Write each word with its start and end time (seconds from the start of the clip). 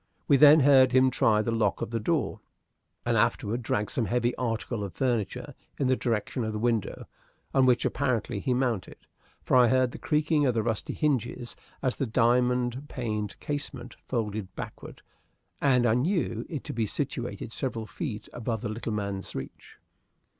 We 0.27 0.35
then 0.35 0.61
heard 0.61 0.93
him 0.93 1.11
try 1.11 1.43
the 1.43 1.51
lock 1.51 1.79
of 1.79 1.91
the 1.91 1.99
door, 1.99 2.39
and 3.05 3.15
afterward 3.15 3.61
drag 3.61 3.91
some 3.91 4.05
heavy 4.05 4.33
article 4.33 4.83
of 4.83 4.95
furniture 4.95 5.53
in 5.77 5.85
the 5.89 5.95
direction 5.95 6.43
of 6.43 6.53
the 6.53 6.57
window, 6.57 7.05
on 7.53 7.67
which, 7.67 7.85
apparently, 7.85 8.39
he 8.39 8.51
mounted, 8.55 8.95
for 9.43 9.55
I 9.55 9.67
heard 9.67 9.91
the 9.91 9.99
creaking 9.99 10.47
of 10.47 10.55
the 10.55 10.63
rusty 10.63 10.95
hinges 10.95 11.55
as 11.83 11.97
the 11.97 12.07
diamond 12.07 12.89
paned 12.89 13.39
casement 13.39 13.93
folded 14.07 14.55
backward, 14.55 15.03
and 15.61 15.85
I 15.85 15.93
knew 15.93 16.47
it 16.49 16.63
to 16.63 16.73
be 16.73 16.87
situated 16.87 17.53
several 17.53 17.85
feet 17.85 18.27
above 18.33 18.61
the 18.63 18.69
little 18.69 18.93
man's 18.93 19.35
reach. 19.35 19.77